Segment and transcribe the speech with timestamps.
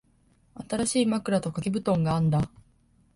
[0.67, 2.49] 新しい枕と掛け布団があんだ。